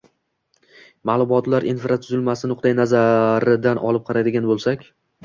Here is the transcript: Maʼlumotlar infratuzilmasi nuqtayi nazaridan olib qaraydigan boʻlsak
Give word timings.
Maʼlumotlar 1.09 1.67
infratuzilmasi 1.71 2.49
nuqtayi 2.53 2.77
nazaridan 2.79 3.83
olib 3.91 4.07
qaraydigan 4.09 4.49
boʻlsak 4.55 4.89